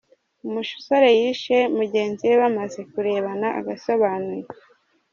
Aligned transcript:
Umusore 0.47 1.07
yishe 1.19 1.57
mugenzi 1.77 2.23
we 2.29 2.35
bamaze 2.43 2.79
kurebana 2.91 3.47
agasobanuye 3.59 4.47